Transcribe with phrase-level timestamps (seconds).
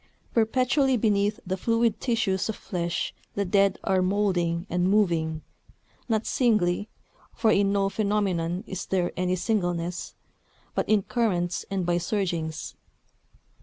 [0.33, 5.43] Perpetually beneath the fluid tissues of flesh the dead are moulding and moving
[6.09, 6.89] not singly
[7.35, 10.15] (for in no phenomenon is there any singleness),
[10.73, 12.73] but in currents and by surgings.